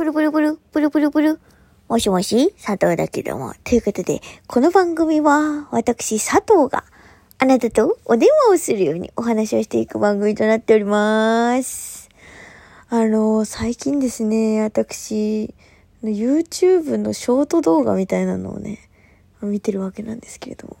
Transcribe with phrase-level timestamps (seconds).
[0.00, 1.40] プルプルプル、プルプルプル。
[1.86, 3.52] もしもし、佐藤だけども。
[3.64, 6.84] ということで、この番組は、私、佐藤が、
[7.36, 12.08] あなたとお電話をするようにお話をしていく番組となっております。
[12.88, 15.54] あの、最近ですね、私、
[16.02, 18.88] YouTube のショート動画みたいなのをね、
[19.42, 20.78] 見てるわけなんですけれども。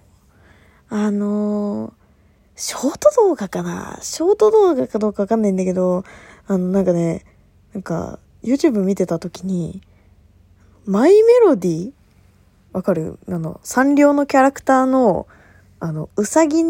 [0.88, 1.92] あの、
[2.56, 3.98] ショート動画かな？
[4.00, 6.04] ショート動画かどうかわかんないんだけど、
[6.46, 7.26] あの、なんかね、
[7.74, 9.80] なんか、YouTube 見てた時に、
[10.86, 11.92] マイメロディ
[12.72, 13.18] わかる？
[13.28, 15.26] あの、サンリオのキャラクターの、
[15.80, 16.62] あの、うさぎ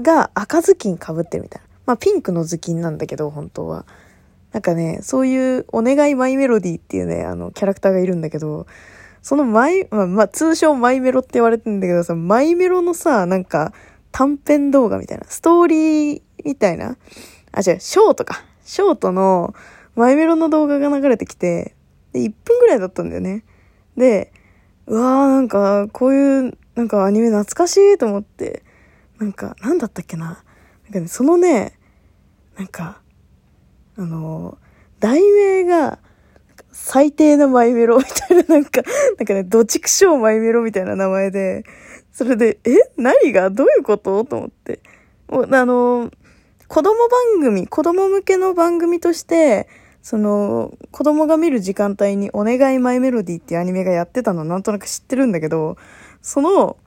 [0.00, 1.68] が赤ずきん被ってるみたいな。
[1.86, 3.84] まあ、ピンクの頭巾なんだけど、本当は。
[4.52, 8.66] なんかね、そういう、お願いマイメロディっていうね、あの、キャラクターがいるんだけど、
[9.22, 13.72] そのマイ、まあ、まあ、通称マイメロって言われてんだけどさ、マイメロのさ、なんか、
[14.12, 16.96] 短編動画みたいな、ストーリーみたいな、
[17.52, 18.44] あ、違う、ショートか。
[18.64, 19.54] ショートの
[19.98, 21.74] マイメロの動画が流れてきて、
[22.12, 23.44] で、1分ぐらいだったんだよね。
[23.96, 24.32] で、
[24.86, 28.62] うわーなんか、こういう、なんかアニメ懐かしいと思って、
[29.18, 30.44] なんか、なんだったっけな。
[30.84, 31.76] なんかね、そのね、
[32.56, 33.00] なんか、
[33.96, 34.58] あの、
[35.00, 35.98] 題名が、
[36.70, 38.82] 最低なマイメロみたいな、 なんか、
[39.18, 41.64] なんかね、どちくしょうマイメロみたいな名前で、
[42.12, 42.76] それで、え？
[42.96, 43.50] 何が？
[43.50, 44.24] どういうこと？
[44.24, 44.80] と思って。
[45.28, 46.10] もうあの、
[46.68, 49.68] 子供番組、子供向けの番組として、
[50.08, 55.76] その、子供が見る時間帯にお願いマイメロディっていうアニメがやってたのなんとなく知ってるんだけど、
[56.22, 56.78] その、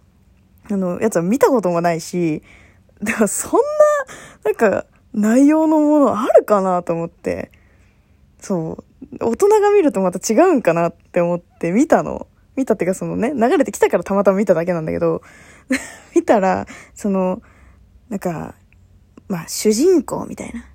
[0.71, 2.41] あの、やつは見たこともないし、
[3.03, 3.59] だからそんな、
[4.43, 7.51] なんか、内容のものあるかなと思って、
[8.39, 12.25] そう、大人が見るとまた違うんかなって思って見たの。
[12.55, 15.21] 見たっていうかそのね、流れてきたからたまたま見ただけなんだけど、
[16.15, 17.43] 見たら、その、
[18.09, 18.55] なんか、
[19.27, 20.70] まあ、主人公みたいな。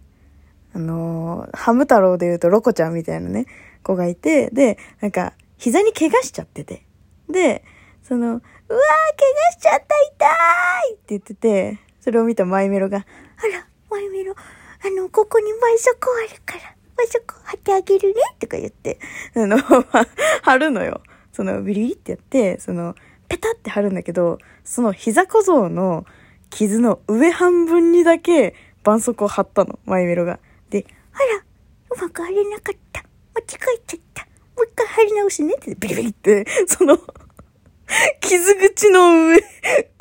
[0.77, 3.47] あのーハム太郎で言うとロコちゃんみたいなね、
[3.83, 6.85] 子がいて、で、なんか、膝に怪我しちゃってて。
[7.31, 7.65] で、
[8.03, 10.27] その、うわー、怪我しちゃった、痛
[10.91, 18.99] いって言ってて、それを見たマイメロが、あら、マイメロ、あの、ここに絆創膏あるから、絆創膏貼ってあげるねとか言って、
[19.35, 19.57] あの、
[20.43, 21.01] 貼るのよ。
[21.33, 22.95] その、ビリビリってやって、その、
[23.29, 26.05] ペタって貼るんだけど、その膝小僧の
[26.51, 28.55] 傷の上半分にだけ
[28.85, 30.39] 絆創膏を貼ったの、マイメロが。
[30.71, 31.45] で、あら、
[31.91, 33.05] うまく貼れなかった。
[33.35, 33.45] 間違
[33.77, 34.23] えちゃった。
[34.57, 36.99] もう一回貼り直すねって、ビリビリって、その、
[38.21, 39.45] 傷口の上、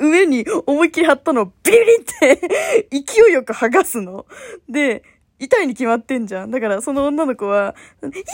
[0.00, 2.48] 上に思いっきり貼ったのをビリビリって、
[2.90, 4.26] 勢いよく剥がすの。
[4.68, 5.02] で、
[5.38, 6.50] 痛いに決まってんじゃん。
[6.50, 8.24] だからその女の子は、痛いって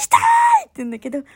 [0.77, 1.31] 言うんだけど、あ、ごめん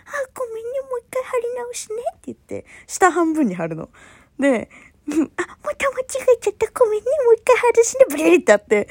[0.73, 3.91] ね、もう一回貼り直すねって言って、下半分に貼るの。
[4.39, 4.71] で、
[5.15, 6.71] んあ、また間違えちゃった。
[6.79, 8.89] ごめんね、もう一回外すね、ブリリってあって。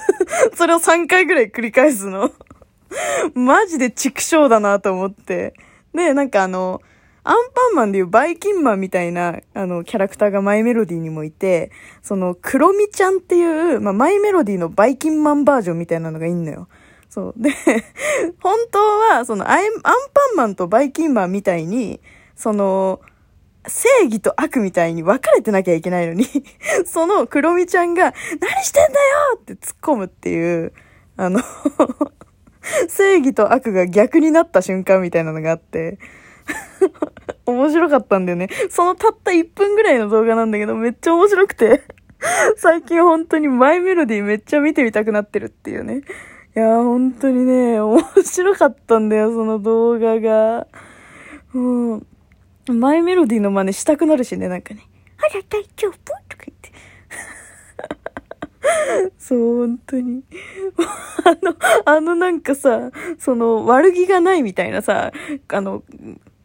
[0.56, 2.30] それを3回ぐらい繰り返すの。
[3.34, 5.54] マジで畜生だなと思って。
[5.94, 6.80] で、なんかあの、
[7.22, 11.70] アンパンマンでいうバイキンマンみたいな、あの、キャラクターがマイメロディにもいて、
[12.02, 16.68] その、クロミちゃんっていう、まあ、マイメロディのバイキンマンバージョンみたいなのがいんのよ。
[17.10, 17.34] そう。
[17.36, 17.50] で、
[18.40, 19.90] 本当は、その、アアンパ
[20.34, 22.00] ンマンとバイキンマンみたいに、
[22.36, 23.00] その、
[23.68, 26.24] 正義と悪みたいに分かれてなきゃいけないのに、
[26.86, 28.96] そのクロミちゃんが、何してんだよ
[29.36, 30.72] って突っ込むっていう、
[31.16, 31.40] あの、
[32.88, 35.98] 正義と悪が逆になった瞬間みたいなのがあって、
[37.46, 38.48] 面白かったんだよね。
[38.70, 41.82] そのたった1分ぐらいの動画なんだけど、めっちゃ面白くて、
[42.56, 46.02] 最近本当にマイメロディめっちゃ見てみたくなってるっていうね。
[46.56, 50.66] いやー本当にね、面白かったんだよ、その動画が。
[51.54, 52.06] うん。
[52.72, 54.86] マイメロディの真似したくなるしね、なんかね。
[55.18, 55.92] あら、大丈夫？
[56.28, 56.72] とか言って。
[59.18, 60.22] そう、本当に。
[61.24, 65.12] あの、あのなんかさ、その悪気がないみたいなさ、
[65.48, 65.82] あの、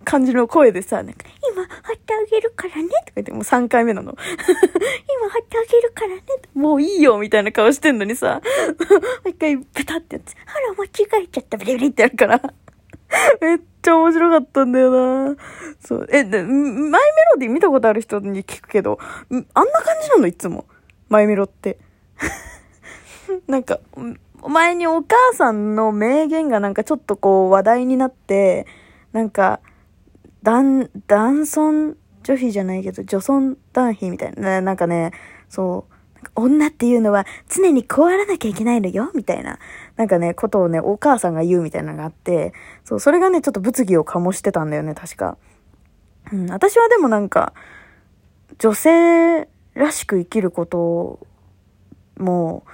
[0.03, 4.15] 感じの声でさ、なんか、今貼ってあげるからねとか言って、もう3回目なの。
[4.21, 6.21] 今貼ってあげるからね
[6.53, 8.41] もういいよみたいな顔してんのにさ、も
[9.25, 12.41] う一回ペタってやって、あら、間違えちゃった、ビリビリってやるから。
[13.41, 15.35] めっちゃ面白かったんだよな
[15.79, 16.07] そう。
[16.11, 16.97] え、で、マイメ
[17.33, 20.27] ロディ見たことある人に聞くけど、あんな感じなの？
[20.27, 20.65] いつも。
[21.09, 21.77] マイメロって。
[23.47, 28.67] なんか、ん前にお母さんの名言がなんかちょっとこう話題になって、
[29.11, 29.59] なんか、
[30.43, 35.11] 男、男尊女卑じゃないけど、女尊男卑みたいな、なんかね、
[35.49, 35.93] そう、
[36.35, 39.59] 女っていうのは常にこうあらなきゃいけないのよ、みたいな、
[39.97, 42.53] なんかね、ことをね、お母さんが言うみたいなのがあって、
[42.83, 45.37] そう、それがね、ちょっと物議を醸してたんだよね、確か。
[46.33, 47.53] うん、私はでもなんか、
[48.59, 51.19] 女性らしく生きること
[52.17, 52.65] も、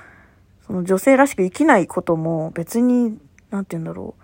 [0.65, 3.19] その女性らしく生きないことも別に、
[3.49, 4.21] なんて言うんだろう。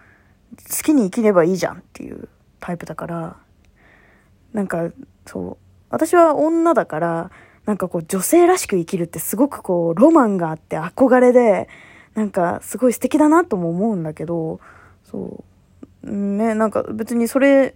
[0.56, 2.30] 好きに生きればいいじゃんっていう
[2.60, 3.38] タイプだから、
[4.54, 4.90] なんか、
[5.26, 5.58] そう、
[5.90, 7.32] 私は女だから、
[7.66, 11.68] なんかこう女性らしく生きるってすごくこうロマンがあって憧れで、
[12.18, 14.60] なんかすごい素敵だなとも思うんだけど、
[15.04, 15.44] そ
[16.04, 17.76] う、ね、なんか別にそれ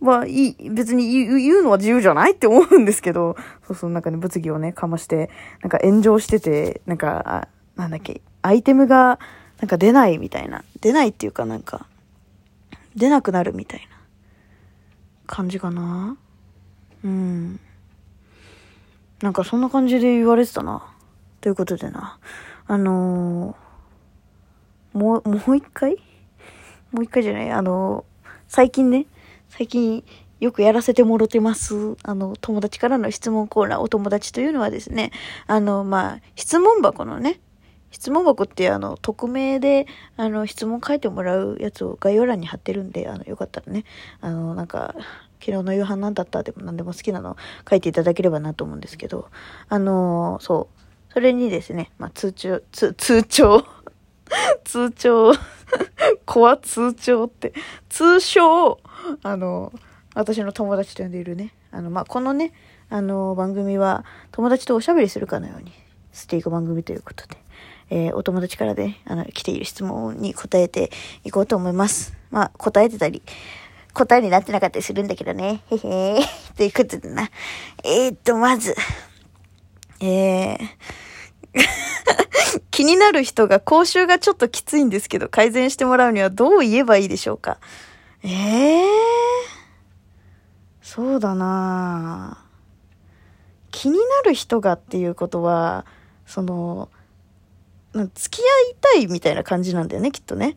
[0.00, 3.34] はいい、別に言うのは自由じゃないって思うんですけど、
[3.66, 5.30] そうそう、なんかね、物議をね、かまして、
[5.62, 9.18] なんか炎上してて、なんか、あなんだっけ、アイテムが、
[9.58, 10.62] なんか出ないみたいな。
[10.80, 11.86] 出ないっていうかなんか、
[12.94, 13.96] 出なくなるみたいな
[15.26, 16.16] 感じかな。
[17.04, 17.58] うん。
[19.22, 20.84] なんかそんな感じで言われてたな。
[21.40, 22.20] ということでな。
[22.68, 23.61] あのー
[24.92, 25.96] もう、もう一回？
[26.90, 27.50] もう一回じゃない？
[27.50, 28.04] あの
[28.48, 29.06] 最近ね、
[29.48, 30.04] 最近
[30.40, 31.96] よくやらせてもろてます。
[32.02, 35.12] あの、友達からの質問コーナー、お友達というのはですね、
[35.46, 37.40] あの、まあ、質問箱のね、
[37.90, 39.86] 質問箱ってあの、匿名で、
[40.16, 43.84] あの、質問書いてもらうやつを概要欄に貼ってるんで、あの、よかったらね、
[44.20, 44.94] あの、なんか、
[45.40, 46.42] 昨日の夕飯なんだった？
[46.42, 47.36] でも何でも好きなの
[47.68, 49.28] 書いていただければなと思うんですけど、
[49.68, 53.64] あの、そう、それにですね、まあ、通帳、つ、通帳、
[54.64, 55.32] 通帳、
[56.26, 57.52] コア通帳って、
[57.88, 58.80] 通称、
[59.22, 59.72] あの、
[60.14, 62.52] 私の友達と呼んでいるね、あの、まあ、このね、
[62.88, 65.72] あの、番組は友達とおしゃべりするかのように
[66.12, 67.36] していく番組ということで、
[67.90, 70.90] えーお友達からね、あの、来ている質問に答えて
[71.24, 72.14] いこうと思います。
[72.30, 73.22] まあ、答えてたり、
[73.94, 75.62] 答えになってなかったりするんだけどね。
[75.70, 76.56] へへー。
[76.56, 77.30] ということでな。
[77.84, 78.74] えー、っと、まず、
[80.00, 80.58] えー、
[82.70, 87.58] 気になる人が口臭がちょっときついんですけど、改善してもらうにはどう言えばいいでしょうか？
[88.22, 88.86] ええー、
[90.80, 92.44] そうだな
[93.70, 95.86] 気になる人がっていうことは、
[96.26, 96.88] その、
[98.14, 100.56] 付き合いたいみたいな感じなんだよね、きっとね。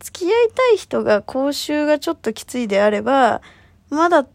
[0.00, 3.40] 付き合いたい人が口臭がちょっときついであれば、
[3.90, 4.26] まだ、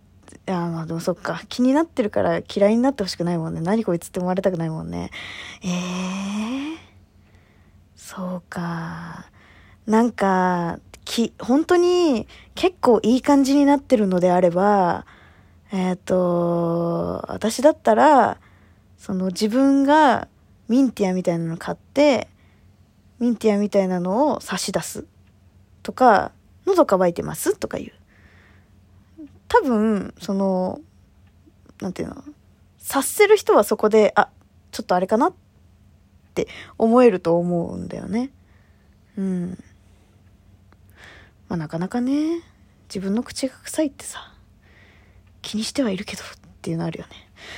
[0.47, 1.41] いや、まあでもそっか。
[1.49, 3.59] 気になってるから嫌いになってほしくないもんね。
[3.59, 5.11] 何こいつって思われたくないもんね。
[5.61, 6.77] ええ
[7.95, 9.25] そうか。
[9.85, 15.05] なんか、き、本当に結構いい感じになってるのであれば、
[15.73, 18.37] えっ、と、私だったら、
[18.97, 20.29] その自分が
[20.69, 22.29] ミンティアみたいなの買って、
[23.19, 25.05] ミンティアみたいなのを差し出す。
[25.83, 26.31] とか、
[26.65, 27.91] 喉乾いてますとか言う。
[29.61, 30.81] 多分、その、
[31.81, 32.23] なんていうの、
[32.79, 34.29] 察せる人はそこで、あ、
[34.71, 35.33] ちょっとあれかなっ
[36.33, 38.31] て思えると思うんだよね。
[39.17, 39.63] うん。
[41.49, 42.41] まあなかなかね、
[42.87, 44.33] 自分の口が臭いってさ、
[45.41, 46.25] 気にしてはいるけどっ
[46.61, 47.11] ていうのあるよね。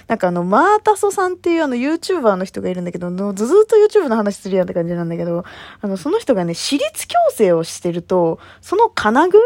[0.08, 5.44] なんかあの、マータソさんっていうあの YouTuber の人がいるんだけど、ずずっと YouTube の話するやんって感じなんだけど、
[5.82, 9.40] あの、その人がね、私立矯正をしてると、その金具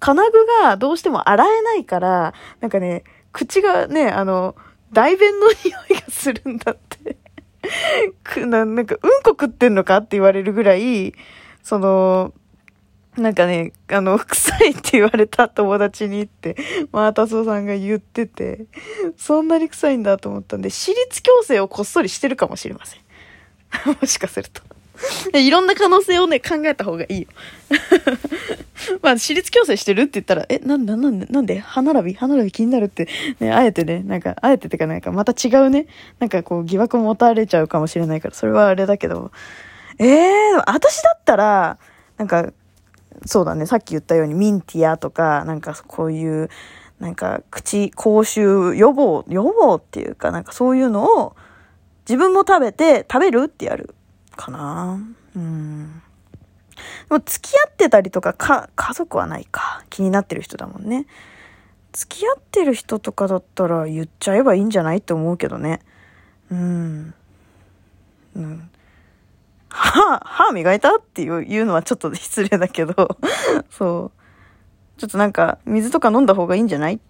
[0.00, 4.56] 金具がどうしても洗えないから、なんかね、口がね、あの、
[4.92, 7.16] 大便の匂いがするんだって。
[8.24, 11.14] くななんか、うんこ食ってんのかって言われるぐらい、
[11.62, 12.32] その、
[13.16, 16.56] なんかね、あの、臭いって言われた友達にって、
[16.92, 18.66] マータソさんが言ってて、
[19.16, 23.00] そんなに臭いんだと思ったんで、私立矯正をこっそりしてるかもしれません。
[24.00, 24.62] もしかすると。
[25.38, 27.28] いろんな可能性をね、考えた方がいいよ。
[29.02, 32.14] まあ、私立矯正してるって言ったら、え、なんだ、なんで、なんで、歯並び？
[32.14, 33.08] 歯並び気になるって、
[33.38, 35.86] ね、あえてね、なんか、あえてってかなんか、また違うね、
[36.18, 39.30] なんかこう、疑惑持たれちゃうかもしれないから、それはあれだけど、
[39.98, 41.78] ええー、私だったら、
[42.16, 42.52] なんか、
[43.26, 46.48] そうだね、さっき言ったようにミンティアとか、なんかこういう、
[47.00, 51.34] なんか口、口臭予防、予防っていうか、なんかそういうのを
[52.08, 53.94] 自分も食べて、食べるってやる
[54.36, 54.98] かな。
[55.36, 56.02] うん。
[57.08, 59.84] でも付き合ってたりとか、か、家族はないか。
[59.90, 61.06] 気になってる人だもんね。
[61.92, 65.80] 付き合ってる人とかだったら言っちゃえばいいんじゃないって思うけどね。
[66.50, 67.14] うん。
[68.36, 68.70] うん。
[69.68, 73.18] 歯、歯磨いたっていう言うのはちょっと失礼だけど、
[73.70, 75.00] そう。
[75.00, 77.00] ちょっとなんか、水とか飲んだ方がいいんじゃない？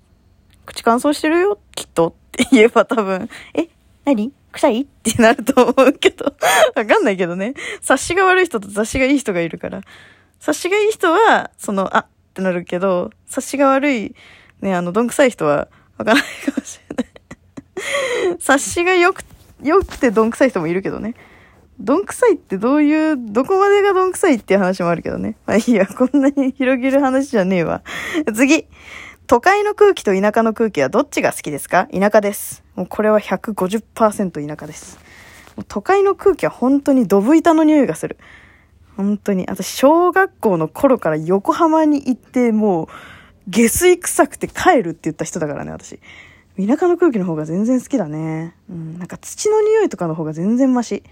[0.67, 3.69] 口乾燥してるよ、きっとって言えば多分、え、
[4.05, 4.33] 何？
[4.53, 4.81] 臭い？
[4.83, 6.25] ってなると思うけど、
[6.75, 7.55] わかんないけどね。
[7.81, 9.81] 察しが悪い人と察しがいい人がいるから。
[10.39, 14.15] 察しがいい人は、その、あってなるけど、察しが悪い、
[14.61, 18.37] ね、あの、どんくさい人は、わかんないかもしれない。
[18.41, 19.23] 察しがよく、
[19.63, 21.15] よくてどんくさい人もいるけどね。
[21.79, 25.37] どんくさいってどういう、どこまでがどんくさいっていう話もあるけどね。
[25.47, 27.83] まあいいや、こんなに広げる話じゃねえわ。
[28.35, 28.67] 次。
[29.27, 31.87] 都会の空気と田舎の空気はどっちが好きですか？
[31.93, 32.65] 田舎です。
[32.81, 34.99] もうこれは150%田舎です。
[35.55, 38.17] もう都会の空気は本当にドブ板の匂いがする。
[38.97, 39.45] 本当に。
[39.51, 42.89] 私、小学校の頃から横浜に行って、もう、
[43.49, 46.01] 下水臭くて帰るって言った人だからね、私。
[46.57, 48.55] 田舎の空気の方が全然好きだね。
[48.71, 51.03] うん、なんか土の匂いとかの方が全然マシ。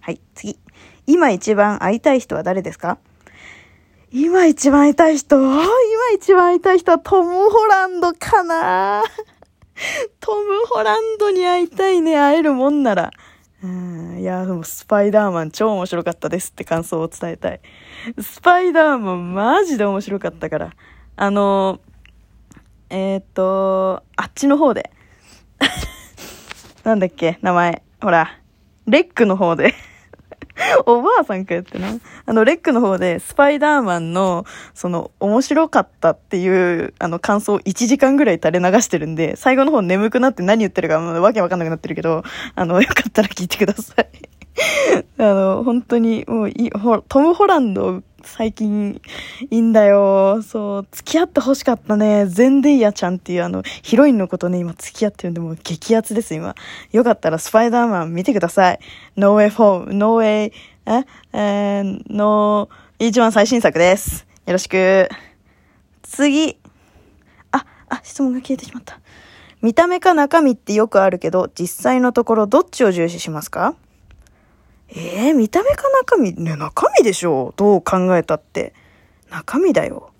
[0.00, 0.58] はい、次。
[1.06, 2.98] 今一番会いたい人は誰ですか？
[4.12, 5.40] 今一番会いたい人？
[5.40, 5.64] 今
[6.14, 9.02] 一番会いたい人はトム・ホランドかな
[10.20, 13.10] トム・ホランドに会いたいね、会えるもんなら。
[13.62, 17.60] うん、いや、でもスパイダーマン超面白かったですって感想を伝えたい。
[18.20, 20.72] スパイダーマンマジで面白かったから。
[21.16, 21.80] あの、
[22.90, 24.90] えー、っと、あっちの方で。
[26.84, 27.82] なんだっけ、名前。
[28.02, 28.38] ほら、
[28.86, 29.74] レックの方で。
[30.86, 31.88] おばあさんかよってな。
[32.26, 42.22] あの、レックの方で、スパイダーマンの、その、面白かったっていう、あの、感想を1時間ぐらい垂れ流してるんで、最後の方眠くなって何言ってるか、もうわけわかんなくなってるけど、
[42.54, 44.08] あの、よかったら聞いてください。
[45.18, 49.00] あの、本当に、もういい、ほトム・ホランド、最近、
[49.50, 50.42] いいんだよ。
[50.42, 52.26] そう、付き合って欲しかったね。
[52.26, 56.54] ゼンデイヤちゃんっていうあの、ヒロインのことね、今付き合ってるんで、もう激アツです、今。
[56.90, 58.80] よかったらスパイダーマン見てください。
[59.16, 60.52] No Way Home, No Way,
[60.86, 61.04] え？
[61.32, 64.26] えー、の、一番最新作です。
[64.46, 65.08] よろしく。
[66.02, 66.56] 次。
[67.52, 69.00] あ、あ、質問が消えてしまった。
[69.62, 73.74] 見た目か中身ってよくあるけど、実際のところどっちを重視しますか？
[74.96, 78.72] えー、見た目か中身ね、中身でしょどう考えたって。
[79.30, 80.10] 中身だよ。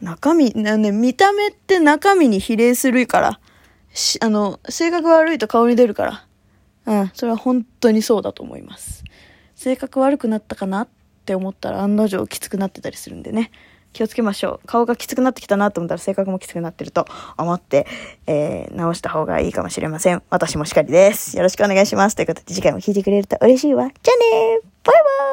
[0.00, 3.40] 中身、なね、見た目って中身に比例するから。
[3.92, 6.26] し、あの、性格悪いと顔に出るから。
[6.86, 9.04] うん、それは本当にそうだと思います。
[9.54, 10.88] 性格悪くなったかなっ
[11.26, 13.50] て思ったら案の定きつくなってたりするんでね。
[13.92, 14.66] 気をつけましょう。
[14.66, 17.06] 顔がきつくなってきたなと思ったら性格もきつくなってると
[17.36, 17.86] 思って、
[18.26, 20.22] えー、直した方がいいかもしれません。
[20.30, 21.36] 私もしかりです。
[21.36, 22.16] よろしくお願いします。
[22.16, 23.90] ということで次回も聞いてくれると嬉しいわ。
[24.02, 25.29] じゃあねーバイバイ